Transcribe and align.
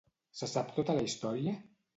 Se 0.39 0.49
sap 0.53 0.73
tota 0.79 0.97
la 1.01 1.05
història? 1.11 1.57